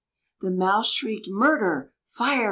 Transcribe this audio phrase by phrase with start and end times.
[0.39, 2.39] The mouse shrieked "Murder!" "Fire!"